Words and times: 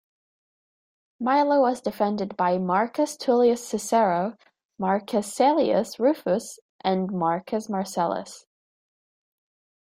Milo 1.19 1.61
was 1.61 1.79
defended 1.79 2.35
by 2.35 2.57
Marcus 2.57 3.15
Tullius 3.15 3.63
Cicero, 3.67 4.35
Marcus 4.79 5.29
Caelius 5.37 5.99
Rufus 5.99 6.57
and 6.83 7.11
Marcus 7.11 7.69
Marcellus. 7.69 8.47